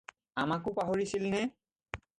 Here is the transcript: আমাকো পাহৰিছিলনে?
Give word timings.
আমাকো 0.43 0.73
পাহৰিছিলনে? 0.79 1.47